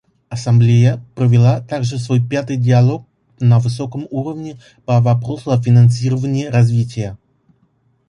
[0.29, 3.05] Ассамблея провела также свой пятый диалог
[3.39, 7.19] на высоком уровне по вопросу о финансировании развития.